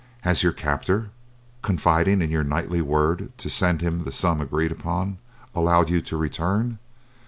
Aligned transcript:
Has 0.21 0.41
your 0.41 0.51
captor, 0.51 1.11
confiding 1.61 2.23
in 2.23 2.31
your 2.31 2.43
knightly 2.43 2.81
word 2.81 3.31
to 3.37 3.49
send 3.51 3.81
him 3.81 4.03
the 4.03 4.11
sum 4.11 4.41
agreed 4.41 4.71
upon, 4.71 5.19
allowed 5.53 5.91
you 5.91 6.01
to 6.01 6.17
return? 6.17 6.79